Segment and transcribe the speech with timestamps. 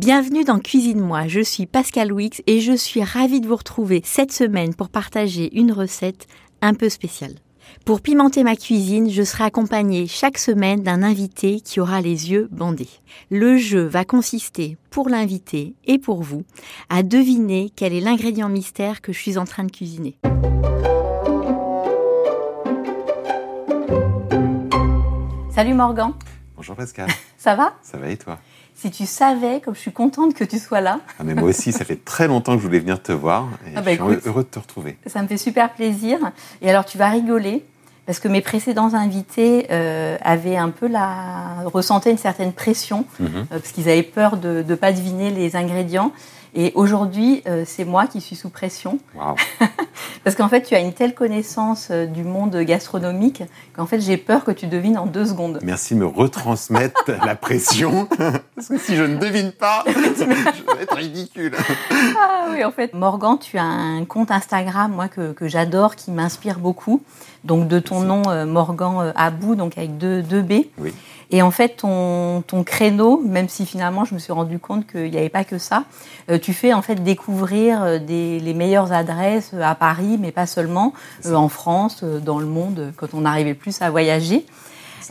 [0.00, 4.32] Bienvenue dans Cuisine-moi, je suis Pascal Wix et je suis ravie de vous retrouver cette
[4.32, 6.26] semaine pour partager une recette
[6.62, 7.34] un peu spéciale.
[7.84, 12.48] Pour pimenter ma cuisine, je serai accompagnée chaque semaine d'un invité qui aura les yeux
[12.50, 12.88] bandés.
[13.30, 16.44] Le jeu va consister, pour l'invité et pour vous,
[16.88, 20.16] à deviner quel est l'ingrédient mystère que je suis en train de cuisiner.
[25.50, 26.14] Salut Morgan.
[26.56, 27.10] Bonjour Pascal.
[27.36, 27.74] Ça va?
[27.82, 28.38] Ça va et toi?
[28.80, 31.00] Si tu savais, comme je suis contente que tu sois là.
[31.18, 33.72] Ah mais moi aussi, ça fait très longtemps que je voulais venir te voir et
[33.76, 34.26] Ah bah je suis écoute.
[34.26, 34.96] heureux de te retrouver.
[35.06, 36.18] Ça me fait super plaisir.
[36.62, 37.62] Et alors, tu vas rigoler
[38.06, 43.28] parce que mes précédents invités euh, avaient un peu la ressentaient une certaine pression Mhm.
[43.36, 46.10] euh, parce qu'ils avaient peur de ne pas deviner les ingrédients.
[46.54, 48.98] Et aujourd'hui, euh, c'est moi qui suis sous pression
[50.24, 53.42] parce qu'en fait, tu as une telle connaissance euh, du monde gastronomique
[53.74, 55.60] qu'en fait, j'ai peur que tu devines en deux secondes.
[55.62, 58.06] Merci de me retransmettre la pression
[58.56, 61.54] parce que si je ne devine pas, je vais être ridicule.
[62.18, 66.10] Ah oui, en fait, Morgan, tu as un compte Instagram, moi, que, que j'adore, qui
[66.10, 67.02] m'inspire beaucoup.
[67.44, 70.64] Donc, de ton nom, euh, Morgan euh, Abou, donc avec deux, deux B.
[70.78, 70.92] Oui.
[71.30, 75.10] Et en fait, ton, ton créneau, même si finalement je me suis rendu compte qu'il
[75.10, 75.84] n'y avait pas que ça,
[76.28, 80.92] euh, tu fais en fait découvrir des, les meilleures adresses à Paris, mais pas seulement,
[81.32, 84.44] en France, dans le monde, quand on n'arrivait plus à voyager.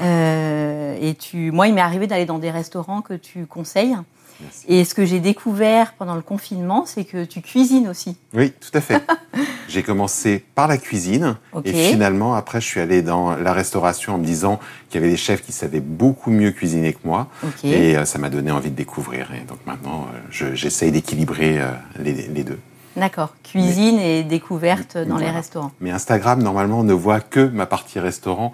[0.02, 3.96] Euh, et tu, moi, il m'est arrivé d'aller dans des restaurants que tu conseilles.
[4.42, 4.66] Merci.
[4.70, 8.18] Et ce que j'ai découvert pendant le confinement, c'est que tu cuisines aussi.
[8.34, 9.02] Oui, tout à fait.
[9.68, 14.18] J'ai commencé par la cuisine et finalement après je suis allé dans la restauration en
[14.18, 17.28] me disant qu'il y avait des chefs qui savaient beaucoup mieux cuisiner que moi
[17.64, 21.62] et euh, ça m'a donné envie de découvrir et donc maintenant euh, je- j'essaye d'équilibrer
[21.62, 21.68] euh,
[22.00, 22.58] les, les deux.
[22.98, 23.36] D'accord.
[23.44, 25.72] Cuisine et découverte dans les restaurants.
[25.80, 28.52] Mais Instagram, normalement, ne voit que ma partie restaurant.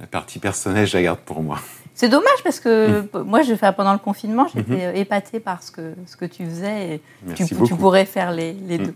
[0.00, 1.58] La partie personnelle, je la garde pour moi.
[2.02, 3.20] C'est dommage parce que Mm.
[3.22, 6.94] moi, je pendant le confinement, j'étais euh, épatée par ce que, ce que tu faisais
[6.94, 7.28] et tu, Mm-hmm.
[7.28, 7.76] Merci tu beaucoup.
[7.76, 8.86] pourrais faire les, les Mm.
[8.86, 8.94] deux.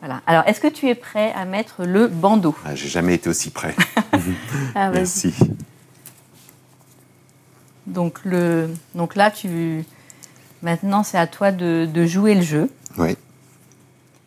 [0.00, 0.20] Voilà.
[0.26, 2.54] Alors, est-ce que tu es prêt à mettre le bandeau?
[2.66, 3.74] Ah, J'ai jamais été aussi près.
[4.74, 4.90] Ah.
[4.92, 5.32] Merci.
[7.86, 9.82] donc, le, donc là, tu,
[10.62, 12.68] maintenant, c'est à toi de, de jouer le jeu.
[12.98, 13.16] Oui.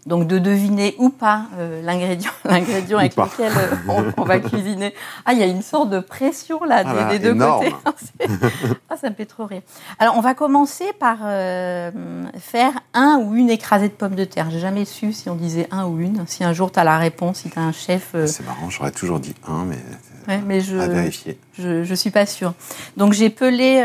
[0.05, 3.25] Donc de deviner ou pas euh, l'ingrédient, l'ingrédient avec pas.
[3.25, 4.93] lequel euh, on, on va cuisiner.
[5.25, 7.65] Ah, il y a une sorte de pression là des, Ah des deux énorme.
[7.71, 8.33] côtés.
[8.89, 9.61] Ah, ça me fait trop rire.
[9.97, 11.89] Alors on va commencer par euh,
[12.37, 14.51] faire un ou une écrasée de pommes de terre.
[14.51, 16.23] J'ai jamais su si on disait un ou une.
[16.27, 18.15] Si un jour tu as la réponse, si tu as un chef.
[18.27, 19.79] C'est marrant, j'aurais toujours dit un, mais
[20.27, 21.39] ouais, mais je, à vérifier.
[21.57, 22.53] je je suis pas sûre.
[22.95, 23.79] Donc j'ai pelé.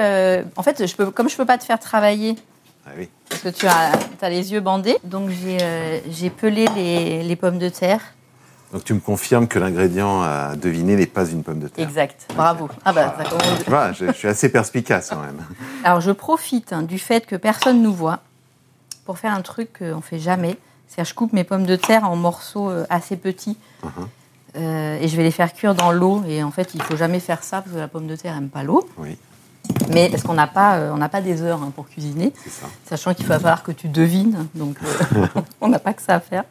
[0.57, 2.37] en fait, je peux, comme je peux pas te faire travailler
[2.91, 3.09] Ah oui.
[3.29, 7.59] parce que tu as, as les yeux bandés, donc j'ai euh, pelé les, les pommes
[7.59, 8.01] de terre.
[8.73, 11.87] Donc tu me confirmes que l'ingrédient à deviner n'est pas une pomme de terre.
[11.87, 12.69] Exact, bravo.
[12.85, 15.45] Ah bah, ça commence- Tu vois, je, je suis assez perspicace quand même.
[15.85, 18.21] Alors je profite hein, du fait que personne nous voit
[19.05, 20.57] pour faire un truc qu'on fait jamais.
[20.87, 23.91] C'est-à-dire je coupe mes pommes de terre en morceaux euh, assez petits Mhm.
[24.57, 26.23] euh, et je vais les faire cuire dans l'eau.
[26.29, 28.49] Et en fait, il faut jamais faire ça parce que la pomme de terre aime
[28.51, 28.89] pas l'eau.
[28.99, 29.17] Oui,
[29.91, 32.33] Mais parce qu'on n'a pas, euh, on n'a pas des heures hein, pour cuisiner.
[32.87, 34.47] sachant qu'il va falloir que tu devines.
[34.55, 35.27] Donc, euh,
[35.61, 36.45] on n'a pas que ça à faire.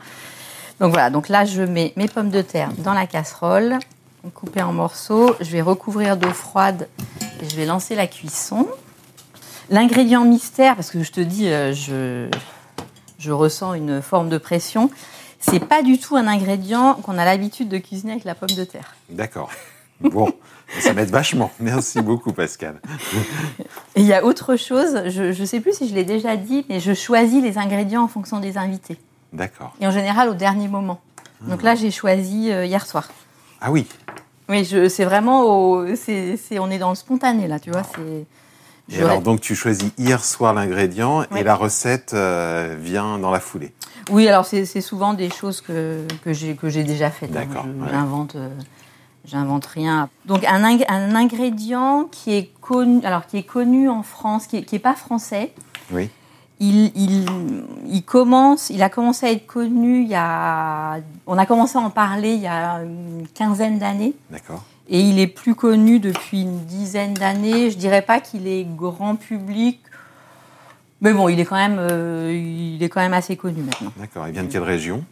[0.79, 3.77] Donc voilà, donc là, je mets mes pommes de terre dans la casserole,
[4.33, 5.35] coupées en morceaux.
[5.41, 6.87] Je vais recouvrir d'eau froide
[7.41, 8.67] et je vais lancer la cuisson.
[9.69, 12.29] L'ingrédient mystère, parce que je te dis, euh, je,
[13.19, 14.89] je ressens une forme de pression,
[15.39, 18.63] c'est pas du tout un ingrédient qu'on a l'habitude de cuisiner avec la pomme de
[18.63, 18.95] terre.
[19.09, 19.49] D'accord.
[20.01, 20.31] Bon,
[20.79, 21.51] ça m'aide vachement.
[21.59, 22.79] Merci beaucoup, Pascal.
[23.95, 26.65] Et il y a autre chose, je ne sais plus si je l'ai déjà dit,
[26.69, 28.97] mais je choisis les ingrédients en fonction des invités.
[29.33, 29.73] D'accord.
[29.81, 31.01] Et en général au dernier moment.
[31.41, 33.07] Donc là, j'ai choisi euh, hier soir.
[33.61, 33.87] Ah oui.
[34.49, 37.83] Oui, c'est vraiment au, on est dans le spontané là, tu vois.
[37.95, 41.41] C'est, Et alors, donc, tu choisis hier soir l'ingrédient Ouais.
[41.41, 43.73] et la recette euh, vient dans la foulée.
[44.09, 47.29] Oui, alors c'est, souvent des choses que, que, j'ai, déjà faites.
[47.29, 47.45] hein.
[47.47, 47.89] D'accord, Je- ouais.
[47.91, 48.49] J'invente, euh,
[49.25, 50.09] j'invente rien.
[50.25, 54.57] Donc un, ing- un ingrédient qui est connu, alors qui est connu en France, qui
[54.57, 55.53] est, qui est pas français.
[55.91, 56.09] Oui.
[56.61, 57.25] Il, il,
[57.87, 61.81] il commence, il a commencé à être connu il y a, on a commencé à
[61.81, 64.13] en parler il y a une quinzaine d'années.
[64.29, 64.63] D'accord.
[64.89, 67.69] Et il est plus connu depuis une dizaine d'années.
[67.71, 69.79] Je dirais pas qu'il est grand public,
[70.99, 73.93] mais bon, il est quand même, euh, il est quand même assez connu maintenant.
[73.95, 74.27] D'accord.
[74.27, 75.05] Il vient de quelle région?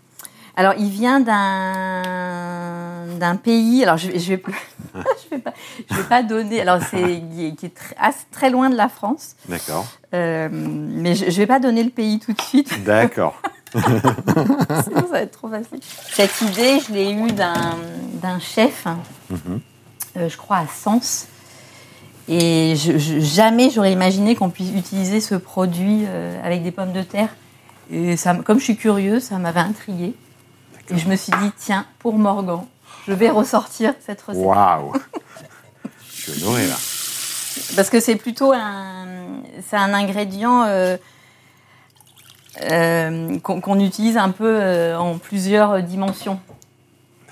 [0.58, 3.84] Alors, il vient d'un d'un pays.
[3.84, 4.54] Alors, je, je vais plus-
[4.96, 5.54] je vais pas,
[5.90, 6.62] je vais pas donner.
[6.62, 7.22] Alors, c'est
[7.58, 7.96] qui est, très,
[8.32, 9.86] très loin de la France, D'accord.
[10.14, 12.84] Euh, mais je, je vais pas donner le pays tout de suite.
[12.86, 13.40] D'accord.
[13.74, 15.80] Sinon, ça va être trop facile.
[16.14, 17.76] Cette idée, je l'ai eue d'un
[18.22, 18.86] d'un chef,
[19.30, 19.60] Mhm.
[20.18, 21.28] euh, je crois à Sens,
[22.30, 26.92] Et je, je- jamais j'aurais imaginé qu'on puisse utiliser ce produit euh, avec des pommes
[26.94, 27.30] de terre.
[27.92, 30.14] Et ça, comme je suis curieuse, ça m'avait intriguée.
[30.90, 32.62] Et je me suis dit, tiens, pour Morgan,
[33.08, 34.44] je vais ressortir cette recette.
[34.44, 34.94] Waouh
[36.16, 36.76] Je suis honoré là.
[37.76, 39.06] Parce que c'est plutôt un,
[39.68, 40.98] c'est un ingrédient euh,
[42.64, 46.40] euh, qu'on qu'on utilise un peu euh, en plusieurs dimensions.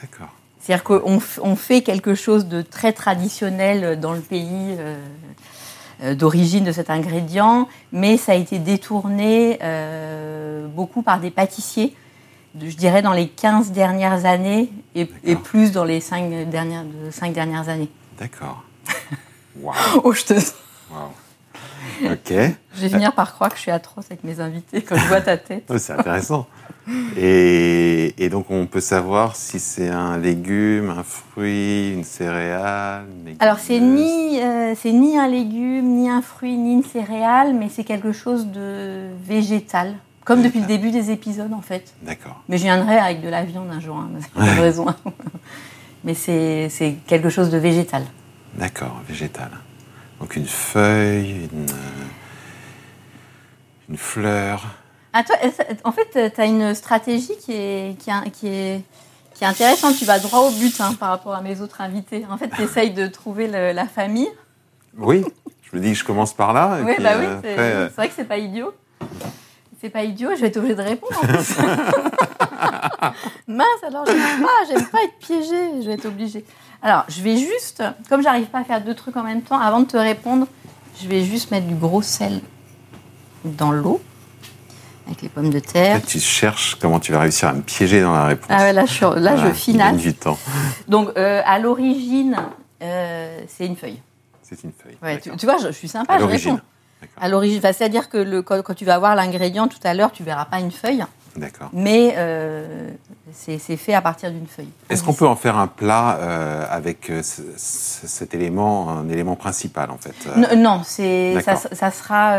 [0.01, 0.27] D'accord.
[0.59, 4.75] C'est-à-dire qu'on f- on fait quelque chose de très traditionnel dans le pays
[6.03, 9.59] d'origine de cet ingrédient, mais ça a été détourné
[10.75, 11.95] beaucoup par des pâtissiers,
[12.59, 15.05] je dirais dans les 15 dernières années et,
[15.35, 17.89] plus dans les 5 dernières, de 5 dernières années.
[18.17, 18.63] D'accord.
[19.61, 19.75] Waouh.
[20.03, 20.33] Oh, je te...
[20.33, 21.11] Waouh.
[22.03, 22.33] Ok.
[22.75, 25.21] Je vais finir par croire que je suis atroce avec mes invités quand je vois
[25.21, 25.71] ta tête.
[25.77, 26.47] C'est intéressant.
[27.17, 33.05] Et, et donc, on peut savoir si c'est un légume, un fruit, une céréale.
[33.25, 37.55] une Alors c'est ni euh, c'est ni un légume, ni un fruit, ni une céréale,
[37.55, 41.93] mais c'est quelque chose de végétal, comme depuis le début des épisodes en fait.
[42.01, 42.41] D'accord.
[42.49, 44.85] Mais je viendrai avec de la viande un jour, hein, parce a raison.
[46.03, 48.03] mais c'est quelque chose de végétal.
[48.55, 49.49] D'accord, végétal.
[50.19, 52.05] Donc, une feuille, une, euh,
[53.89, 54.65] une fleur.
[55.13, 55.49] Ah, toi, euh,
[55.83, 58.81] en fait, tu as une stratégie qui est, qui, est, qui, est,
[59.33, 59.95] qui est intéressante.
[59.97, 62.25] Tu vas droit au but hein, par rapport à mes autres invités.
[62.29, 64.29] En fait, tu essayes de trouver le- la famille.
[64.97, 65.25] Oui,
[65.63, 66.79] je me dis que je commence par là.
[66.79, 68.73] et Oui, puis, bah oui, euh, c'est euh, c'est vrai que c'est pas idiot.
[69.81, 71.55] C'est pas idiot, je vais être obligée de répondre en plus.
[73.47, 76.45] Mince, alors j'aime pas, j'aime pas être piégée, je vais être obligée.
[76.81, 79.81] Alors, je vais juste, comme j'arrive pas à faire deux trucs en même temps, avant
[79.81, 80.47] de te répondre,
[81.01, 82.41] je vais juste mettre du gros sel
[83.43, 84.01] dans l'eau,
[85.07, 86.01] avec les pommes de terre.
[86.05, 88.47] tu cherches comment tu vas réussir à me piéger dans la réponse.
[88.49, 89.97] Ah ouais, là, je, là, Voilà, je finale.
[89.97, 90.39] du temps.
[90.87, 92.37] Donc, euh, à l'origine,
[92.81, 94.01] euh, c'est une feuille.
[94.41, 94.97] C'est une feuille.
[95.03, 96.59] Ouais, tu, vois, je, je suis sympa, à je réponds.
[97.21, 100.11] À l'origine, enfin, c'est-à-dire que le, quand, quand tu vas voir l'ingrédient tout à l'heure,
[100.11, 101.03] tu verras pas une feuille,
[101.35, 101.69] D'accord.
[101.71, 102.89] mais euh,
[103.31, 104.69] c'est fait à partir d'une feuille.
[104.89, 109.07] Est-ce qu'on peut en faire un plat euh, avec euh, ce- ce- cet élément, un
[109.09, 111.55] élément principal en fait euh, Non, c'est ça,
[111.91, 112.37] sera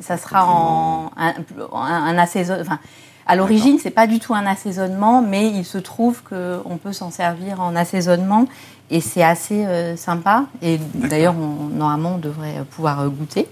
[0.00, 1.34] ça sera en un,
[1.72, 2.62] un, assaisonnement.
[2.62, 2.78] Enfin,
[3.26, 6.92] à l'origine, c'est pas du tout un assaisonnement, mais il se trouve que on peut
[6.92, 8.46] s'en servir en assaisonnement
[8.90, 9.66] et c'est assez
[9.96, 10.46] sympa.
[10.62, 13.46] Et d'ailleurs, normalement, on devrait pouvoir goûter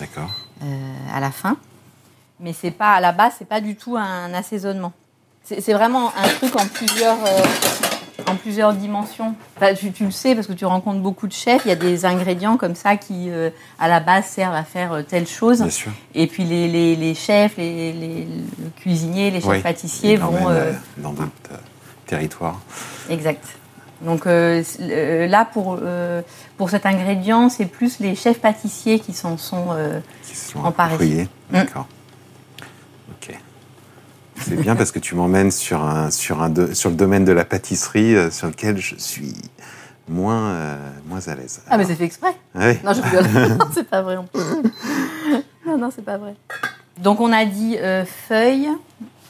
[0.00, 0.30] D'accord.
[0.64, 0.66] euh,
[1.14, 1.56] à la fin.
[2.40, 4.92] Mais c'est pas à la base, c'est pas du tout un assaisonnement.
[5.44, 7.42] C'est vraiment un truc en plusieurs, euh,
[8.26, 9.34] en plusieurs dimensions.
[9.56, 11.62] Enfin, tu, tu le sais parce que tu rencontres beaucoup de chefs.
[11.64, 15.02] Il y a des ingrédients comme ça qui, euh, à la base, servent à faire
[15.08, 15.58] telle chose.
[15.60, 15.90] Bien sûr.
[16.14, 19.60] Et puis les, les, les chefs, les, les- le cuisinier, les chefs Oui.
[19.60, 20.48] pâtissiers vont.
[20.48, 21.30] euh, dans d'autres
[22.06, 22.60] territoires.
[23.08, 23.44] Exact.
[24.02, 26.22] Donc euh, euh, là, pour, euh,
[26.56, 29.66] pour cet ingrédient, c'est plus les chefs pâtissiers qui s'en sont.
[29.72, 31.28] euh, qui sont Emparés.
[31.50, 31.52] Mm.
[31.54, 31.86] D'accord.
[33.10, 33.36] Ok.
[34.40, 37.44] C'est bien parce que tu m'emmènes sur, un, sur, un sur le domaine de la
[37.44, 39.34] pâtisserie euh, sur lequel je suis
[40.08, 40.76] moins, euh,
[41.06, 41.60] moins à l'aise.
[41.68, 42.34] Ah, mais c'est fait exprès.
[42.54, 42.78] oui.
[42.82, 43.26] Non, je rigole.
[43.58, 44.16] Non, c'est pas vrai.
[45.66, 46.34] Non, non, c'est pas vrai.
[46.98, 48.70] Donc, on a dit euh, feuilles.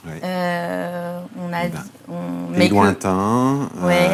[0.07, 0.13] Oui.
[0.25, 1.91] Euh, on a Ben, dit.
[2.09, 2.55] On...
[2.59, 4.09] Que- lointain, Ouais.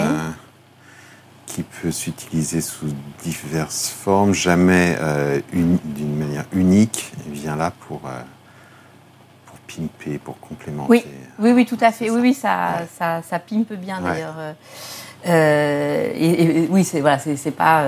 [1.56, 2.84] Qui peut s'utiliser sous
[3.22, 8.20] diverses formes, jamais euh, d'une manière unique, et vient là pour, euh,
[9.46, 10.90] pour pimper, pour complémenter.
[10.90, 11.04] Oui,
[11.38, 12.10] oui, oui, tout à fait.
[12.10, 12.86] Oui, oui, ça, Ouais.
[12.98, 14.10] ça, ça pimpe bien Ouais.
[14.10, 14.34] d'ailleurs.
[15.26, 17.84] Euh, et, et- oui, c'est voilà, c'est pas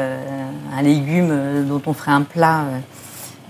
[0.74, 2.64] un légume dont on ferait un plat,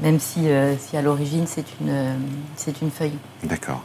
[0.00, 0.48] même si,
[0.80, 2.16] si à l'origine c'est une,
[2.56, 3.16] c'est une feuille.
[3.44, 3.82] D'accord.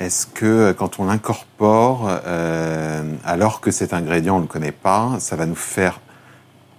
[0.00, 4.72] Est-ce que euh, quand on l'incorpore, euh, alors que cet ingrédient on ne le connaît
[4.72, 6.00] pas, ça va nous faire,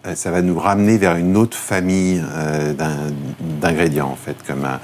[0.06, 4.66] euh, ça va nous ramener vers une autre famille euh, d'in- d'ingrédients en fait, comme
[4.66, 4.80] un,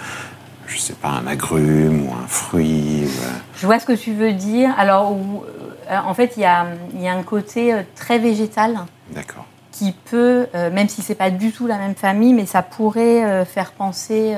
[0.68, 3.04] je sais pas, un agrume ou un fruit.
[3.06, 3.10] ou,
[3.58, 4.74] Je vois ce que tu veux dire.
[4.78, 5.44] Alors, où,
[5.90, 8.78] euh, en fait, il y a, il y a un côté très végétal
[9.14, 9.46] D'accord.
[9.74, 13.74] qui peut, même si c'est pas du tout la même famille, mais ça pourrait faire
[13.74, 14.34] penser,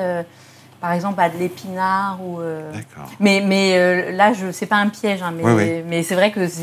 [0.83, 2.41] par exemple, à de l'épinard ou.
[2.41, 3.09] euh, D'accord.
[3.21, 5.83] Mais, mais euh, là, je c'est pas un piège, hein, mais, Oui, oui.
[5.87, 6.59] mais c'est vrai que ça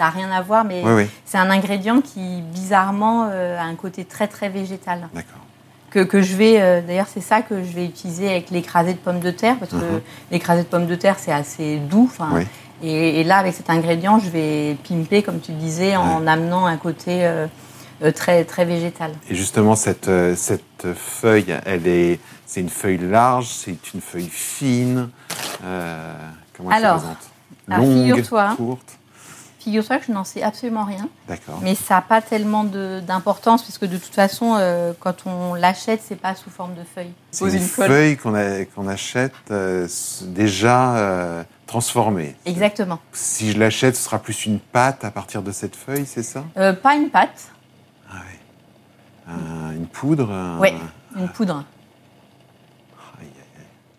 [0.00, 4.04] n'a rien à voir, mais Oui, c'est un ingrédient qui, bizarrement, euh, a un côté
[4.04, 5.08] très très végétal.
[5.14, 5.38] D'accord.
[5.90, 8.98] Que, que je vais, euh, d'ailleurs, c'est ça que je vais utiliser avec l'écrasé de
[8.98, 10.00] pommes de terre, parce que Mhm.
[10.30, 12.10] l'écrasé de pommes de terre, c'est assez doux.
[12.82, 16.76] et, et là, avec cet ingrédient, je vais pimper, comme tu disais, en amenant un
[16.76, 17.26] côté
[18.14, 19.12] très, très végétal.
[19.30, 22.20] Et justement, cette, cette feuille, elle est,
[22.54, 25.08] c'est une feuille large, c'est une feuille fine.
[25.64, 26.14] Euh,
[26.56, 27.30] comment elle Alors, se présente
[27.68, 28.54] alors, Longue, figure-toi.
[28.56, 28.98] courte.
[29.58, 31.08] Figure-toi que je n'en sais absolument rien.
[31.26, 31.58] D'accord.
[31.62, 36.00] Mais ça n'a pas tellement de- d'importance, puisque de toute façon, euh, quand on l'achète,
[36.06, 37.10] c'est pas sous forme de feuille.
[37.32, 42.36] C'est une feuille qu'on a- qu'on achète euh, s- déjà euh, transformée.
[42.46, 43.00] Exactement.
[43.12, 46.44] Si je l'achète, ce sera plus une pâte à partir de cette feuille, c'est ça?
[46.56, 47.48] Euh, pas une pâte,
[48.12, 49.32] Ah ouais.
[49.34, 50.72] Un- une poudre un- oui,
[51.16, 51.64] une poudre.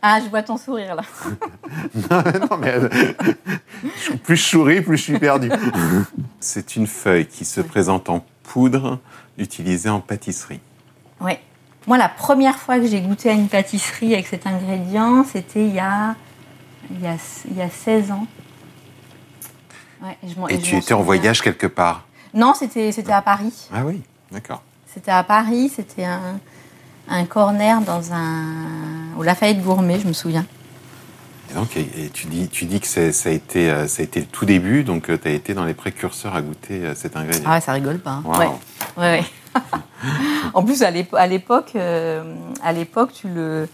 [0.07, 1.01] Ah, je vois ton sourire là.
[2.11, 2.39] aïe.
[2.51, 2.89] non, mais euh,
[4.23, 5.49] plus je souris, plus je suis perdu.
[6.39, 8.99] c'est une feuille qui se présente en poudre
[9.39, 10.59] utilisée en pâtisserie.
[11.19, 11.39] Ouais.
[11.87, 15.73] Moi, la première fois que j'ai goûté à une pâtisserie avec cet ingrédient, c'était il
[15.73, 16.15] y a,
[16.91, 17.15] il y a,
[17.49, 18.27] il y a 16 ans.
[20.03, 23.23] Ouais, je m'en- Et je tu étais en voyage quelque part Non, c'était c'était à
[23.23, 23.69] Paris.
[23.73, 24.61] Ah oui, d'accord.
[24.85, 26.39] C'était à Paris, c'était un,
[27.09, 29.04] un corner dans un.
[29.17, 30.45] Au Lafayette Gourmet, je me souviens.
[31.51, 34.03] Et donc, et, tu dis, tu dis que c'est- ça a été, euh, ça a
[34.03, 37.15] été le tout début, donc tu as été dans les précurseurs à goûter euh, cet
[37.15, 37.43] ingrédient.
[37.47, 38.11] Ah ouais, ça rigole pas.
[38.11, 38.23] hein.
[38.25, 38.37] Wow.
[38.39, 38.47] Ouais.
[38.97, 39.23] Ouais, ouais.
[40.53, 42.23] en plus, à l'épo- à l'époque, euh,
[42.63, 43.69] à l'époque, tu le,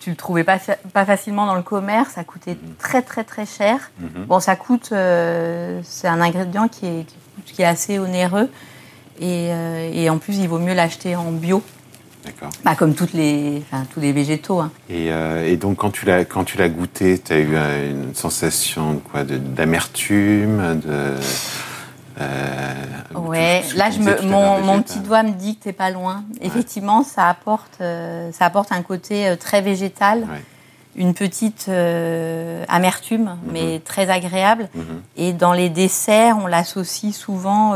[0.00, 2.14] tu le trouvais pas, fa- pas facilement dans le commerce.
[2.14, 3.90] Ça coûtait très, très, très cher.
[4.00, 4.24] Mhm.
[4.26, 4.88] Bon, ça coûte.
[4.92, 7.04] euh, c'est un ingrédient qui est,
[7.44, 8.48] qui, qui est assez onéreux.
[9.20, 11.62] Et, euh, et en plus, il vaut mieux l'acheter en bio.
[12.26, 12.50] D'accord.
[12.64, 14.58] Bah, comme toutes les, enfin, tous les végétaux.
[14.60, 14.70] hein.
[14.90, 17.90] Et, euh, et donc, quand tu l'as, quand tu l'as goûté, tu as eu euh,
[18.08, 21.14] une sensation de quoi, de- d'amertume, de.
[22.20, 22.74] euh,
[23.14, 26.24] Ouais, tout là, je me, mon, mon petit doigt me dit que t'es pas loin.
[26.40, 30.42] Effectivement, ça apporte, ça apporte un côté très végétal, Ouais.
[30.96, 31.68] une petite
[32.68, 34.68] amertume, mais très agréable.
[34.74, 34.84] Mhm.
[35.16, 37.74] Et dans les desserts, on l'associe souvent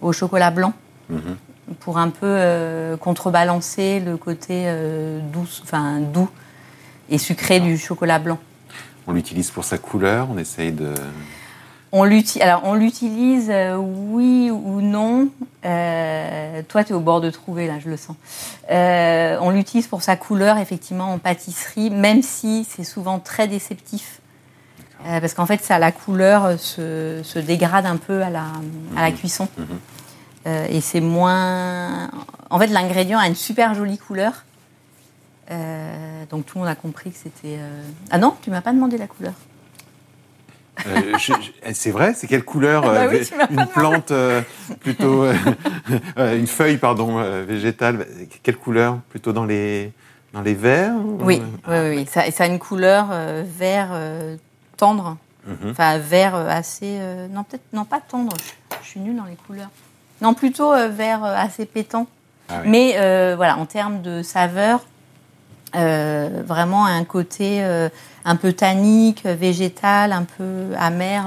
[0.00, 0.72] au chocolat blanc
[1.10, 1.36] Mhm.
[1.80, 6.28] Pour un peu euh, contrebalancer le côté euh, doux, enfin doux
[7.10, 8.38] et sucré du chocolat blanc.
[9.06, 10.94] On l'utilise pour sa couleur, on essaye de.
[11.94, 15.28] On l'utilise, alors on l'utilise, euh, oui ou non.
[15.64, 18.16] Euh, toi, tu es au bord de trouver là, je le sens.
[18.70, 24.20] Euh, on l'utilise pour sa couleur, effectivement, en pâtisserie, même si c'est souvent très déceptif.
[25.04, 28.44] Parce qu'en fait, ça, la couleur se, se dégrade un peu à la,
[28.96, 29.48] à la cuisson.
[29.58, 29.66] Mhm.
[30.46, 32.10] Euh, et c'est moins.
[32.50, 34.44] En fait, l'ingrédient a une super jolie couleur.
[35.50, 37.58] Euh, donc tout le monde a compris que c'était.
[37.58, 39.34] euh, Ah non, tu m'as pas demandé la couleur.
[40.84, 41.32] Je-
[41.74, 44.12] c'est vrai, c'est quelle couleur Ah bah oui, Une plante
[44.80, 45.26] plutôt.
[46.16, 48.06] une feuille, pardon, végétale.
[48.42, 49.92] Quelle couleur Plutôt dans les,
[50.32, 52.06] dans les verts ou- Oui, oui, oui.
[52.10, 53.08] Ça, ça a une couleur
[53.44, 53.90] vert
[54.76, 55.70] tendre, Mhm.
[55.72, 56.98] enfin vert assez,
[57.30, 58.34] non peut-être non pas tendre.
[58.38, 59.70] Je, je suis nulle dans les couleurs.
[60.22, 62.06] Non, plutôt euh, vert euh, assez pétant.
[62.48, 62.70] Ah oui.
[62.70, 64.80] Mais euh, voilà, en termes de saveur,
[65.74, 67.88] euh, vraiment un côté euh,
[68.24, 71.26] un peu tannique, végétal, un peu amer,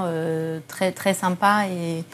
[0.68, 2.04] très très sympa et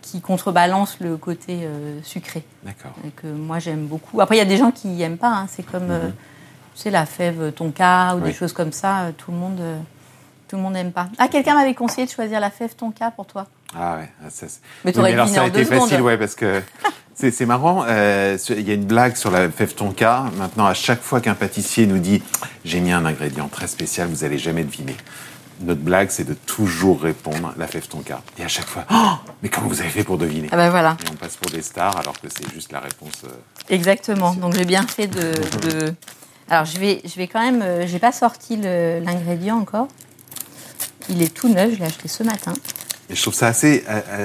[0.00, 1.68] qui contrebalance le côté
[2.02, 2.90] sucré D'accord.
[3.16, 4.20] que moi j'aime beaucoup.
[4.20, 5.28] Après, il y a des gens qui n'aiment pas.
[5.28, 5.46] hein.
[5.48, 6.08] C'est comme, euh,
[6.74, 8.18] tu sais, la fève tonka ou.
[8.18, 8.30] Oui.
[8.30, 9.12] des choses comme ça.
[9.16, 9.60] Tout le monde,
[10.48, 11.06] tout le monde n'aime pas.
[11.18, 13.46] Ah, quelqu'un m'avait conseillé de choisir la fève tonka pour toi.
[13.74, 14.46] Ah ouais, ah, ça,
[14.84, 16.00] Mais Oui, t'aurais alors ça a été facile, secondes.
[16.06, 16.62] ouais, parce que
[17.14, 17.84] c'est marrant.
[17.86, 20.24] euh, Il y a une blague sur la fève tonka.
[20.36, 22.22] Maintenant, à chaque fois qu'un pâtissier nous dit
[22.64, 24.96] j'ai mis un ingrédient très spécial, vous allez jamais deviner.
[25.60, 28.20] Notre blague, c'est de toujours répondre la fève tonka.
[28.38, 29.12] Et à chaque fois, Oh,
[29.42, 30.48] mais comment vous avez fait pour deviner?
[30.50, 33.22] Ah ben voilà, Et on passe pour des stars alors que c'est juste la réponse.
[33.24, 33.28] euh,
[33.70, 34.34] exactement.
[34.34, 35.32] Donc j'ai bien fait de.
[35.62, 35.94] de-
[36.50, 37.62] Alors je vais, je vais quand même.
[37.62, 39.86] euh, J'ai pas sorti l'ingrédient encore.
[41.08, 41.74] Il est tout neuf.
[41.74, 42.52] Je l'ai acheté ce matin.
[43.10, 43.84] Je trouve ça assez,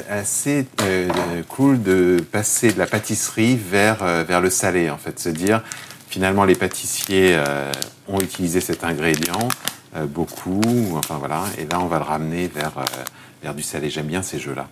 [0.10, 1.10] assez euh,
[1.50, 5.20] cool de passer de la pâtisserie vers, euh, vers le salé, en fait.
[5.20, 5.62] Se dire,
[6.10, 7.72] finalement, les pâtissiers euh,
[8.08, 9.48] ont utilisé cet ingrédient,
[9.96, 10.62] euh, beaucoup,
[10.96, 13.04] enfin voilà, et là, on va le ramener vers, euh,
[13.44, 13.90] vers du salé.
[13.90, 14.68] J'aime bien ces jeux-là.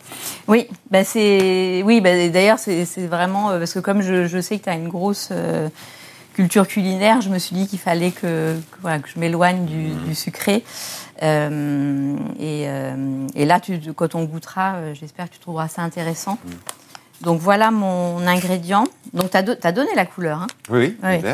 [0.48, 4.64] Oui, bah c'est oui, bah d'ailleurs c'est vraiment parce que comme je, je sais que
[4.64, 5.32] tu as une grosse
[6.36, 9.89] culture culinaire, je me suis dit qu'il fallait que, que, voilà, que je m'éloigne du,
[10.06, 10.63] du sucré.
[11.24, 15.82] Euh, et, euh, et là, tu, quand on goûtera, euh, j'espère que tu trouveras ça
[15.82, 16.38] intéressant.
[17.22, 18.84] Donc voilà mon ingrédient.
[19.13, 20.42] Donc tu as, donné la couleur.
[20.42, 20.48] Hein.
[20.70, 21.30] Oui, oui, Oui.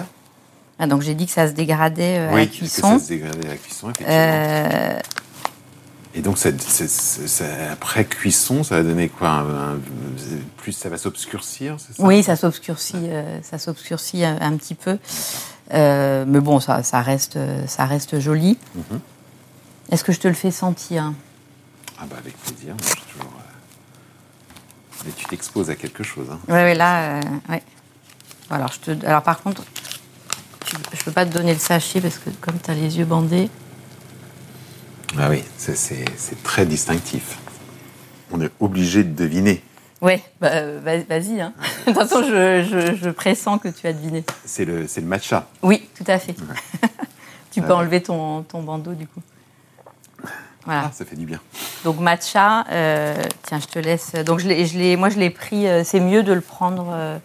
[0.83, 2.97] Ah, donc j'ai dit que ça se dégradait euh, à oui, la cuisson.
[2.97, 5.01] ça se dégradait à la cuisson, effectivement.
[6.13, 6.37] Et donc,
[7.71, 9.79] après cuisson, ça va donner quoi un- un-
[10.57, 12.03] Plus ça va s'obscurcir, c'est ça?
[12.03, 14.97] Oui, ça s'obscurcit, euh, ça s'obscurcit un, un petit peu.
[15.73, 18.57] Euh, mais bon, ça, ça reste, ça reste joli.
[18.75, 18.99] Mhm.
[19.91, 21.13] Est-ce que je te le fais sentir?
[21.99, 22.75] Ah bah avec plaisir.
[22.77, 26.27] toujours, euh, Mais tu t'exposes à quelque chose.
[26.31, 26.39] Hein.
[26.47, 27.63] Ouais, ouais, là, euh, ouais.
[28.49, 29.63] Alors, je te, alors par contre,
[30.93, 33.49] je peux pas te donner le sachet parce que comme tu as les yeux bandés.
[35.19, 37.37] Ah oui, c'est- très distinctif.
[38.33, 39.61] on est obligé de deviner.
[40.01, 40.49] Ouais, bah,
[41.09, 41.41] vas-y.
[41.41, 41.53] Hein.
[41.87, 44.23] de toute façon, je, je, je, pressens que tu as deviné.
[44.45, 45.47] C'est le, le matcha.
[45.61, 46.33] Oui, tout à fait.
[47.51, 49.21] tu peux enlever ton, ton bandeau du coup.
[50.65, 50.85] Voilà.
[50.85, 51.39] Ah, ça fait du bien.
[51.83, 54.13] Donc matcha, euh, tiens, je te laisse.
[54.13, 55.67] Donc je je moi, je l'ai pris.
[55.67, 57.17] Euh, c'est mieux de le prendre euh,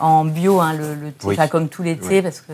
[0.00, 2.52] en bio, hein, le, thé, pas comme tous les thés, parce que.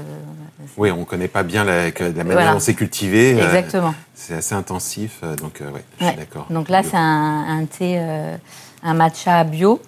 [0.77, 3.39] Oui, on ne connaît pas bien la, la manière dont c'est cultivé.
[3.39, 3.95] Exactement.
[4.15, 6.47] c'est assez intensif, donc ouais, je suis d'accord.
[6.51, 7.99] Donc là, c'est un, un, thé,
[8.83, 9.81] un matcha bio,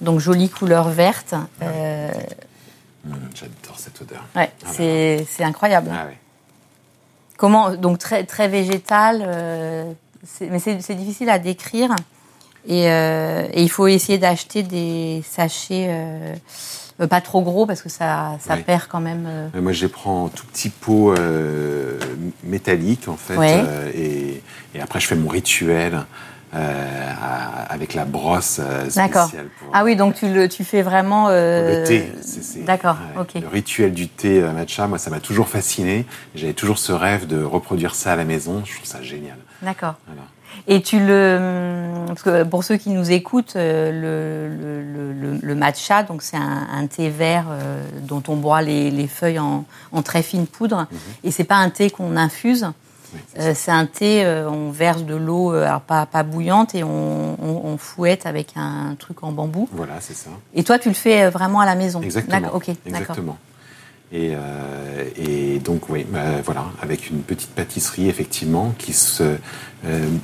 [0.00, 1.34] donc jolie couleur verte.
[3.04, 4.24] Mmh, j'adore cette odeur.
[4.36, 5.90] Ouais, ah c'est incroyable.
[5.92, 6.06] Ah.
[7.36, 9.92] Comment donc très très végétal, euh,
[10.40, 11.90] mais c'est difficile à décrire.
[12.70, 18.36] Euh, et, il faut essayer d'acheter des sachets euh, pas trop gros parce que ça,
[18.40, 19.50] ça perd quand même.
[19.54, 21.14] Moi, je les prends en tout petit pot
[22.44, 23.36] métallique en fait,
[23.94, 24.42] et,
[24.74, 26.04] et, après je fais mon rituel.
[26.54, 27.12] Euh,
[27.70, 29.48] avec la brosse euh, spéciale.
[29.58, 31.28] Pour, ah oui, donc tu, le, tu fais vraiment...
[31.30, 32.12] Euh, le thé.
[32.66, 33.40] D'accord, ok.
[33.40, 36.04] Le rituel du thé matcha, moi, ça m'a toujours fasciné.
[36.34, 38.62] J'avais toujours ce rêve de reproduire ça à la maison.
[38.66, 39.38] Je trouve ça génial.
[39.62, 39.94] D'accord.
[40.68, 42.04] Et tu le...
[42.06, 46.86] Parce que pour ceux qui nous écoutent, le, le, le, matcha, donc c'est un, un,
[46.86, 47.46] thé vert
[48.02, 50.86] dont on boit les, les feuilles en, en, très fine poudre.
[50.90, 50.98] Mhm.
[51.24, 52.66] Et c'est pas un thé qu'on infuse.
[53.38, 57.36] Euh, c'est un thé, euh, on verse de l'eau, euh, pas, pas bouillante, et on,
[57.40, 59.68] on, fouette avec un truc en bambou.
[59.72, 60.30] Voilà, c'est ça.
[60.54, 62.50] Et toi, tu le fais vraiment à la maison Exactement.
[62.54, 63.38] Ok, Exactement.
[64.12, 69.38] Et, euh, et, donc, oui, bah, voilà, avec une petite pâtisserie, effectivement, qui se, euh,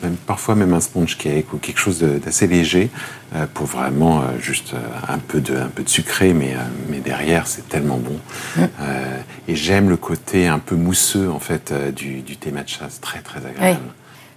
[0.02, 2.90] même, parfois même un sponge cake ou quelque chose d'assez léger,
[3.34, 4.74] euh, pour vraiment juste
[5.08, 6.54] un peu de, un peu de sucré, mais,
[6.90, 8.18] mais derrière, c'est tellement bon.
[8.56, 8.64] Mm.
[9.48, 13.20] et j'aime le côté un peu mousseux, en fait, du, du thé matcha, c'est très,
[13.20, 13.80] très agréable.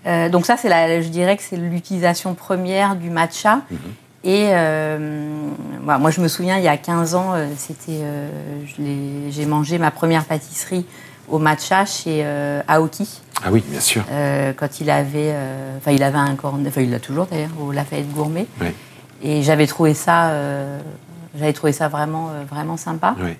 [0.05, 0.29] Oui.
[0.29, 3.63] donc ça, c'est la, je dirais que c'est l'utilisation première du matcha.
[3.69, 4.10] Mm-hmm.
[4.23, 5.49] Et euh,
[5.81, 8.29] voilà, moi, je me souviens, il y a 15 ans, euh, c'était, euh,
[9.29, 10.85] j'ai mangé ma première pâtisserie
[11.27, 13.21] au matcha chez euh, Aoki.
[13.43, 14.03] Ah oui, bien sûr.
[14.11, 17.49] Euh, quand il avait, euh, enfin, il avait un cornet, enfin, il l'a toujours d'ailleurs,
[17.59, 18.45] au Lafayette Gourmet.
[18.59, 18.67] Oui.
[19.23, 20.33] Et j'avais trouvé ça,
[21.37, 23.15] j'avais trouvé ça vraiment, vraiment sympa.
[23.19, 23.37] Oui.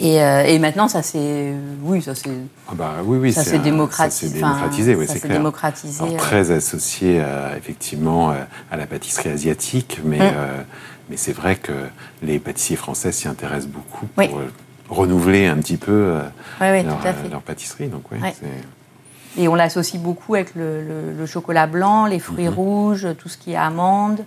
[0.00, 1.00] Et, euh, et, maintenant, ça
[1.82, 2.30] oui, ça s'est,
[2.68, 4.34] ah bah, oui, oui, ça s'est démocratisé.
[4.38, 5.38] démocratisé, oui, c'est clair.
[5.38, 6.04] démocratisé.
[6.04, 8.34] Alors, très associé euh, effectivement euh,
[8.70, 10.62] à la pâtisserie asiatique, mais, euh,
[11.10, 11.72] mais c'est vrai que
[12.22, 14.30] les pâtissiers français s'y intéressent beaucoup pour oui.
[14.88, 16.20] renouveler un petit peu
[16.60, 17.88] oui, leur, à pâtisserie.
[17.88, 18.18] Donc, ouais,
[19.36, 22.54] Et on l'associe beaucoup avec le, le, le, chocolat blanc, les fruits -hmm.
[22.54, 24.24] rouges, tout ce qui est amandes.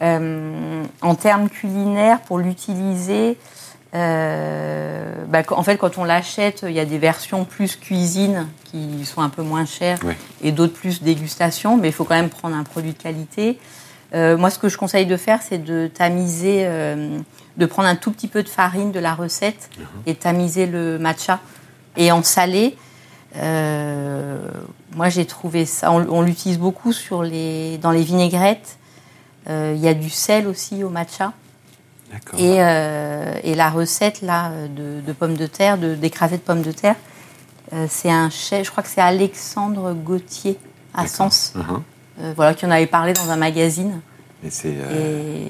[0.00, 3.38] en termes culinaires, pour l'utiliser,
[3.94, 9.04] euh, bah, en fait, quand on l'achète, il y a des versions plus cuisine qui
[9.06, 10.12] sont un peu moins chères oui.
[10.42, 13.58] et d'autres plus dégustation, mais il faut quand même prendre un produit de qualité.
[14.14, 17.18] Euh, moi, ce que je conseille de faire, c'est de tamiser, euh,
[17.56, 20.10] de prendre un tout petit peu de farine de la recette uh -huh.
[20.10, 21.40] et tamiser le matcha.
[21.96, 22.76] Et en salé,
[23.36, 24.38] euh,
[24.94, 28.76] moi j'ai trouvé ça, on, on l'utilise beaucoup sur les, dans les vinaigrettes.
[29.50, 31.32] Il y a du sel aussi au matcha.
[32.38, 36.62] Et, euh, et, la recette là de, de pommes de terre, d'écrasé de, de, pommes
[36.62, 36.96] de terre,
[37.72, 40.58] euh, c'est un chef, je crois que c'est Alexandre Gauthier
[40.94, 41.82] à Sens, uh -huh.
[42.20, 44.00] euh, voilà, qui en avait parlé dans un magazine.
[44.42, 44.68] Et c'est.
[44.70, 45.48] Et...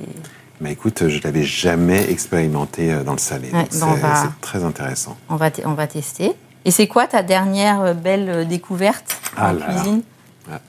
[0.61, 3.49] Mais écoute, je l'avais jamais expérimenté dans le salé.
[3.53, 5.17] Ouais, c'est très intéressant.
[5.29, 6.33] On va, on va tester.
[6.65, 10.03] Et c'est quoi ta dernière belle découverte ah en là cuisine?
[10.51, 10.61] Là,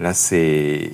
[0.00, 0.90] là c'est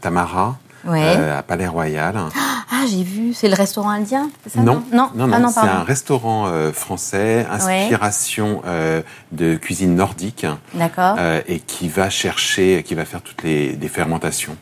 [0.00, 1.16] Tamara ouais.
[1.16, 2.16] euh, à Palais Royal.
[2.70, 5.60] Ah, j'ai vu, c'est le restaurant indien ça, Non, non, non, non, ah, non c'est
[5.60, 8.64] un restaurant euh, français, inspiration ouais.
[8.66, 10.46] euh, de cuisine nordique.
[10.74, 11.16] D'accord.
[11.48, 14.54] Et qui va chercher, qui va faire toutes les des fermentations.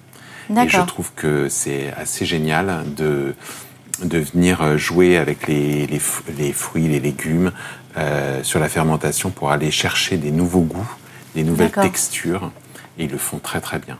[0.48, 3.34] Et je trouve que c'est assez génial de
[4.02, 6.00] de venir jouer avec les, les,
[6.38, 7.50] les fruits, les légumes
[7.98, 10.90] euh, sur la fermentation pour aller chercher des nouveaux goûts,
[11.34, 12.52] des nouvelles textures.
[12.98, 13.98] Et ils le font très très bien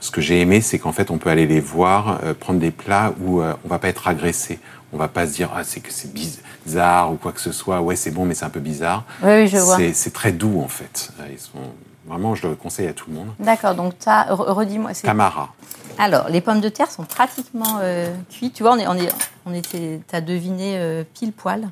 [0.00, 2.70] ce que j'ai aimé, c'est qu'en fait, on peut aller les voir, euh, prendre des
[2.70, 4.58] plats où euh, on va pas être agressé.
[4.92, 7.80] On va pas se dire ah c'est que c'est bizarre ou quoi que ce soit.
[7.80, 9.04] Ouais, c'est bon, mais c'est un peu bizarre.
[9.22, 9.78] Oui, oui je vois.
[9.92, 11.10] C'est très doux en fait.
[11.30, 11.58] Ils sont
[12.06, 13.28] vraiment, je le conseille à tout le monde.
[13.38, 13.76] D'accord.
[13.76, 14.90] Donc as, redis-moi.
[14.94, 15.52] Tamara.
[15.98, 18.54] Alors, les pommes de terre sont pratiquement euh, cuites.
[18.54, 19.12] Tu vois, on est, on est,
[19.46, 21.68] on était, t'as deviné euh, pile poil.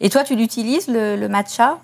[0.00, 1.78] Et toi, tu l'utilises le, le matcha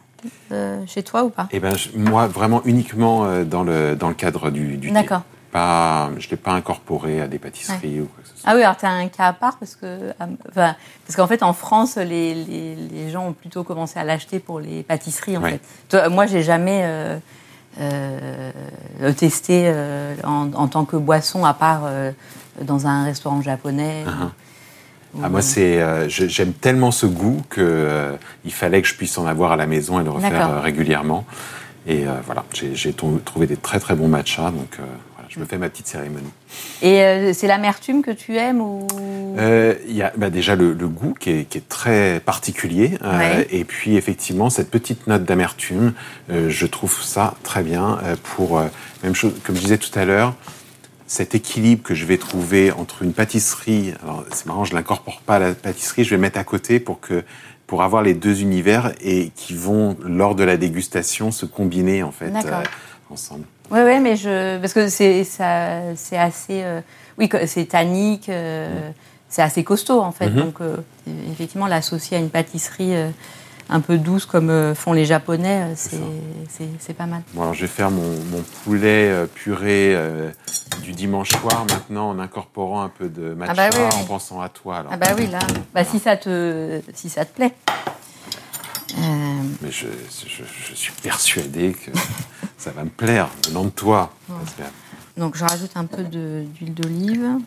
[0.52, 1.48] euh, chez toi ou pas?
[1.50, 5.22] Eh ben, je, moi, vraiment uniquement dans le dans le cadre du, du D'accord
[5.56, 8.00] pas, je l'ai pas incorporé à des pâtisseries ouais.
[8.00, 8.50] ou quoi que ce soit.
[8.50, 10.12] Ah oui, alors tu as un cas à part parce que,
[10.50, 10.74] enfin,
[11.06, 14.60] parce qu'en fait en France, les, les, les, gens ont plutôt commencé à l'acheter pour
[14.60, 15.36] les pâtisseries.
[15.38, 15.52] En ouais.
[15.52, 15.60] fait.
[15.88, 17.18] Toi, moi, j'ai jamais, euh,
[17.80, 18.52] euh,
[19.50, 22.12] euh, en, en, tant que boisson, à part euh,
[22.60, 24.04] dans un restaurant japonais.
[24.06, 24.30] Uh -huh.
[25.22, 29.16] Ah, moi, c'est, euh, j'aime tellement ce goût que euh, il fallait que je puisse
[29.16, 31.24] en avoir à la maison et le refaire euh, régulièrement.
[31.88, 34.72] Et voilà, j'ai trouvé des très très bons matchas, donc
[35.36, 36.32] je me fais ma petite cérémonie.
[36.82, 38.86] Et c'est l'amertume que tu aimes ou?
[39.38, 43.46] Il y a bah, déjà le, le goût qui est, qui est, très particulier, ouais.
[43.50, 45.92] et puis effectivement cette petite note d'amertume,
[46.30, 48.62] je trouve ça très bien pour
[49.02, 50.34] même chose comme je disais tout à l'heure
[51.06, 55.36] cet équilibre que je vais trouver entre une pâtisserie, alors c'est marrant, je l'incorpore pas
[55.36, 57.22] à la pâtisserie, je vais mettre à côté pour que
[57.66, 62.12] pour avoir les deux univers et qui vont lors de la dégustation se combiner en
[62.12, 62.62] fait euh,
[63.10, 63.44] ensemble.
[63.70, 66.80] Oui, oui, mais je parce que c'est ça, c'est assez, euh,
[67.18, 68.90] oui, c'est tannique, euh,
[69.28, 70.36] c'est assez costaud en fait, mmh.
[70.36, 70.76] donc euh,
[71.30, 72.94] effectivement l'associer à une pâtisserie
[73.68, 77.22] un peu douce comme euh, font les Japonais, c'est pas mal.
[77.34, 80.30] Bon, alors je vais faire mon, mon poulet euh, puré euh,
[80.82, 84.00] du dimanche soir maintenant en incorporant un peu de matcha ah bah oui, oui.
[84.00, 84.78] en pensant à toi.
[84.78, 84.92] Alors.
[84.94, 85.40] Ah bah oui, là,
[85.74, 87.52] bah, si, ça te, si ça te plaît.
[89.62, 89.86] Mais je,
[90.26, 91.90] je, je, suis persuadé que
[92.58, 94.12] ça va me plaire venant de toi.
[94.28, 94.36] Ouais.
[95.16, 97.38] Donc je rajoute un peu d'huile d'olive.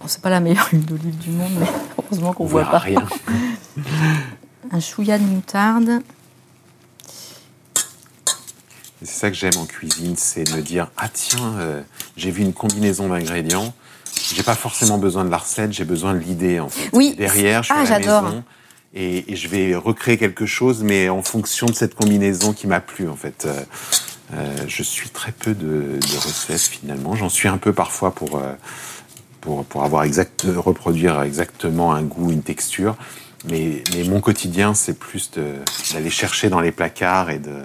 [0.00, 1.66] Bon, c'est pas la meilleure huile d'olive du monde, mais
[1.98, 2.78] heureusement qu'on voit pas.
[2.78, 3.06] rien.
[4.72, 6.02] un chouïa de moutarde.
[9.02, 11.82] C'est ça que j'aime en cuisine, c'est de me dire ah tiens, euh,
[12.16, 13.72] j'ai vu une combinaison d'ingrédients.
[14.34, 16.90] J'ai pas forcément besoin de la recette, j'ai besoin de l'idée en fait.
[16.92, 17.14] Oui.
[17.16, 18.44] Derrière, je suis ah, à la maison
[18.94, 23.08] et, je vais recréer quelque chose, mais en fonction de cette combinaison qui m'a plu
[23.08, 23.46] en fait.
[23.46, 23.62] Euh,
[24.32, 27.16] euh, je suis très peu de, recettes finalement.
[27.16, 28.52] J'en suis un peu parfois pour euh,
[29.40, 32.96] pour pour avoir exact reproduire exactement un goût, une texture.
[33.48, 37.62] Mais, mais, mon quotidien, c'est plus d'aller chercher dans les placards et de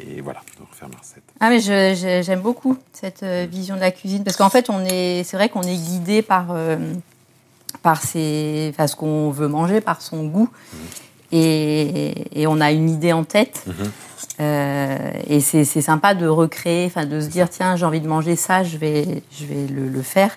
[0.00, 1.22] et, voilà, de refaire ma recette.
[1.38, 1.60] Ah mais
[2.22, 5.62] j'aime beaucoup cette vision de la cuisine parce qu'en fait, on est, c'est vrai qu'on
[5.62, 6.56] est guidé par
[7.82, 10.76] par ses, ce qu'on veut manger, par son goût, mmh.
[11.32, 13.62] et, et, on a une idée en tête.
[13.66, 13.72] Mmh.
[14.40, 18.36] Euh, et c'est sympa de recréer, enfin de se dire tiens j'ai envie de manger
[18.36, 20.36] ça, je vais je vais le, le faire.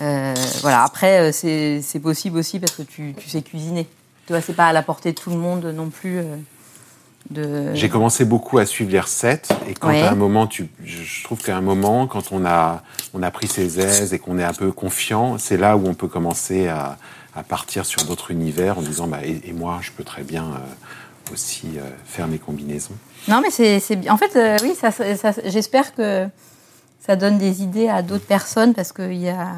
[0.00, 0.82] Euh, voilà.
[0.82, 3.86] Après, euh, c'est possible aussi parce que tu, tu sais cuisiner.
[4.26, 6.20] Tu vois, c'est pas à la portée de tout le monde non plus.
[7.30, 7.70] De...
[7.74, 10.02] J'ai commencé beaucoup à suivre les recettes et quand ouais.
[10.02, 12.82] à un moment, tu, je trouve qu'à un moment, quand on a,
[13.14, 15.94] on a pris ses aises et qu'on est un peu confiant, c'est là où on
[15.94, 16.98] peut commencer à,
[17.36, 20.44] à partir sur d'autres univers en disant bah, et, et, moi, je peux très bien
[20.44, 22.96] euh, aussi euh, faire mes combinaisons.
[23.28, 26.26] Non, mais c'est en fait, euh, oui, ça, ça, j'espère que
[27.06, 29.48] ça donne des idées à d'autres personnes parce qu'il y a,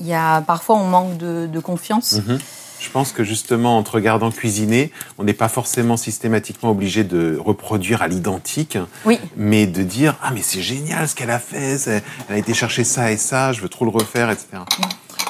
[0.00, 2.12] y a parfois on manque de, de confiance.
[2.12, 2.40] Mm -hmm.
[2.86, 7.36] Je pense que justement, en te regardant cuisiner, on n'est pas forcément systématiquement obligé de
[7.36, 9.18] reproduire à l'identique, oui.
[9.36, 12.02] mais de dire ah mais c'est génial ce qu'elle a fait, elle
[12.34, 14.46] a été chercher ça et ça, je veux trop le refaire, etc.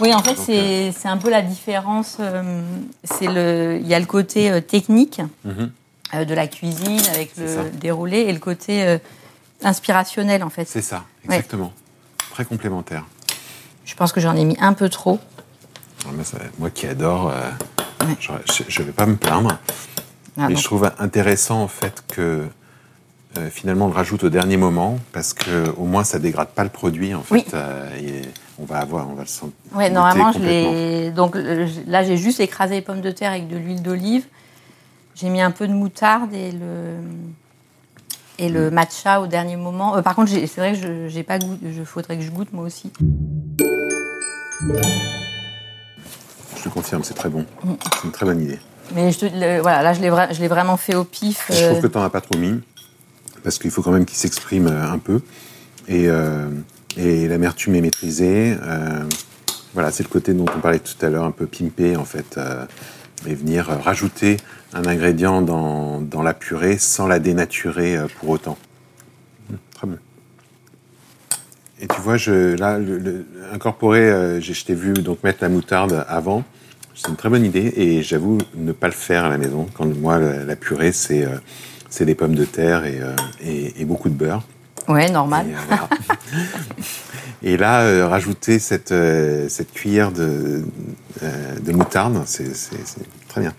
[0.03, 1.11] Oui, en fait, c'est euh...
[1.11, 2.19] un peu la différence.
[2.21, 2.61] Euh,
[3.23, 5.71] le, il y a le côté euh, technique mm -hmm.
[6.15, 7.65] euh, de la cuisine avec le ça.
[7.81, 8.99] déroulé et le côté
[9.63, 10.69] inspirationnel en fait.
[10.69, 11.73] C'est ça, exactement.
[11.73, 12.35] Ouais.
[12.35, 13.05] Très complémentaire.
[13.87, 15.19] Je pense que j'en ai mis un peu trop.
[16.59, 17.51] Moi qui adore, euh,
[18.07, 18.17] ouais.
[18.21, 19.59] je ne vais pas me plaindre.
[20.39, 20.59] Ah, mais donc.
[20.59, 22.45] je trouve intéressant en fait que
[23.39, 26.65] euh, finalement on le rajoute au dernier moment parce que au moins ça dégrade pas
[26.65, 27.35] le produit en fait.
[27.35, 27.45] Oui.
[27.55, 28.23] Euh, et
[28.59, 29.55] on va avoir, on va le sentir.
[29.75, 31.11] Ouais, normalement je l'ai.
[31.11, 31.37] Donc
[31.87, 34.27] là j'ai juste écrasé les pommes de terre avec de l'huile d'olive.
[35.15, 36.99] J'ai mis un peu de moutarde et le
[38.39, 39.97] et le matcha au dernier moment.
[39.97, 41.57] Euh, par contre, c'est vrai que je j'ai pas goût.
[41.63, 42.93] Je faudrait que je goûte moi aussi.
[46.77, 47.47] Confirme, c'est très bon.
[47.65, 48.59] C'est une très bonne idée.
[48.95, 51.51] Mais je le, voilà, là, je l'ai vra vraiment fait au pif.
[51.51, 51.55] Euh...
[51.55, 52.61] Je trouve que tu n'en as pas trop mis,
[53.43, 55.23] parce qu'il faut quand même qu'il s'exprime euh, un peu.
[55.89, 56.51] Et, euh,
[56.99, 58.59] et l'amertume est maîtrisée.
[58.63, 59.05] Euh,
[59.73, 62.37] voilà, c'est le côté dont on parlait tout à l'heure, un peu pimpé, en fait.
[62.37, 62.67] Euh,
[63.27, 64.37] et venir rajouter
[64.75, 68.59] un ingrédient dans, dans, la purée sans la dénaturer pour autant.
[69.49, 69.99] Mmh, très bon.
[71.81, 75.49] Et tu vois, je, là, le, le, incorporer, euh, je t'ai vu donc mettre la
[75.49, 76.43] moutarde avant.
[76.97, 79.69] C'est une très bonne idée et j'avoue ne pas le faire à la maison.
[79.75, 81.37] Quand moi, la, purée, c'est euh,
[81.91, 84.43] c'est des pommes de terre et, euh, et, et beaucoup de beurre.
[84.89, 85.47] Ouais, normal.
[85.51, 85.89] Et, euh, voilà.
[87.43, 88.95] et là, rajouter cette,
[89.51, 90.65] cette cuillère de,
[91.61, 92.51] de moutarde, c'est
[93.29, 93.53] très bien.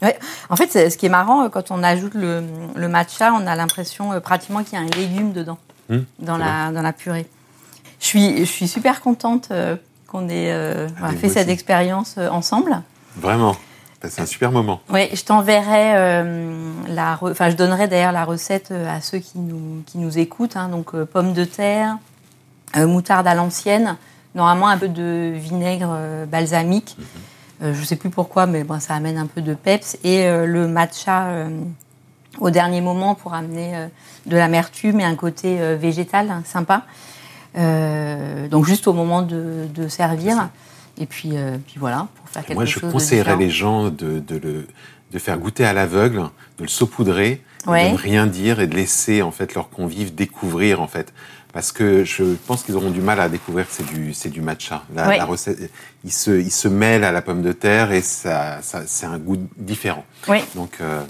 [0.00, 0.18] Ouais.
[0.48, 2.42] En fait, ce qui est marrant, quand on ajoute le,
[2.74, 5.58] le matcha, on a l'impression pratiquement qu'il y a un légume dedans,
[5.90, 7.26] mmh, dans, la, dans la purée.
[8.00, 9.50] Je suis, je suis super contente
[10.16, 12.80] qu'on ait euh, voilà, fait cette expérience euh, ensemble.
[13.16, 13.56] Vraiment
[14.00, 14.80] passé un super moment.
[14.90, 19.38] Oui, je t'enverrai euh, la, enfin je donnerai d'ailleurs la recette euh, à ceux qui
[19.38, 20.56] nous qui nous écoutent.
[20.56, 20.68] Hein.
[20.68, 21.98] donc euh, pommes de terre,
[22.74, 23.96] moutarde à l'ancienne,
[24.34, 25.96] normalement un peu de vinaigre
[26.30, 26.96] balsamique.
[27.62, 27.72] Mhm.
[27.72, 31.46] je sais plus pourquoi, mais bon, ça amène un peu de peps et le matcha
[32.38, 33.88] au dernier moment pour amener
[34.26, 36.82] de l'amertume et un côté végétal hein, sympa.
[37.56, 40.48] Donc juste au moment de, de servir.
[40.98, 41.32] Et puis,
[41.66, 44.66] puis voilà, pour faire quelque Moi, chose je conseillerais les gens de, de, le,
[45.12, 46.22] de faire goûter à l'aveugle,
[46.58, 50.80] de le saupoudrer, de ne rien dire et de laisser en fait leurs convives découvrir
[50.80, 51.12] en fait.
[51.56, 54.42] Parce que je pense qu'ils auront du mal à découvrir que c'est du, c'est du
[54.42, 54.82] matcha.
[54.94, 55.70] La, la, recette,
[56.04, 59.16] il se, il se mêle à la pomme de terre et ça, ça c'est un
[59.16, 60.04] goût différent.
[60.28, 60.44] Oui.
[60.54, 61.02] Donc, euh,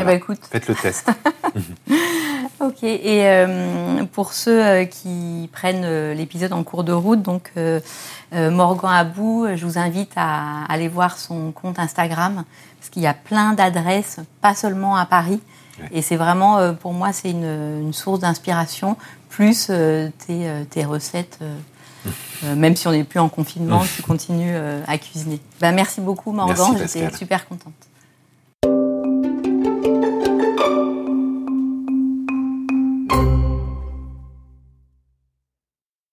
[0.00, 0.38] eh ben, écoute.
[0.50, 1.06] faites le test.
[2.60, 2.82] ok.
[2.82, 7.80] Et euh, pour ceux euh, qui prennent euh, l'épisode en cours de route, donc euh,
[8.32, 12.44] Morgan Abou, je vous invite à aller voir son compte Instagram
[12.78, 15.42] parce qu'il y a plein d'adresses, pas seulement à Paris.
[15.92, 18.98] Et c'est vraiment, pour moi, c'est une, une source d'inspiration
[19.30, 21.38] plus euh, tes, euh, tes, recettes.
[22.42, 25.38] Euh, même si on n'est plus en confinement, tu continues à cuisiner.
[25.60, 26.74] Ben, merci beaucoup, Morgan.
[26.78, 27.74] J'étais super contente.